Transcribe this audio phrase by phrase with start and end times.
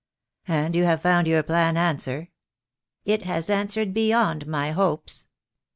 [0.47, 2.29] "And you have found your plan answer"
[3.13, 5.27] "It has answered beyond my hopes.